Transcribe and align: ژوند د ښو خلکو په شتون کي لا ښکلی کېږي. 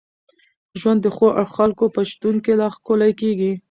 ژوند 0.79 0.99
د 1.03 1.07
ښو 1.15 1.27
خلکو 1.55 1.85
په 1.95 2.01
شتون 2.09 2.35
کي 2.43 2.53
لا 2.59 2.67
ښکلی 2.75 3.11
کېږي. 3.21 3.51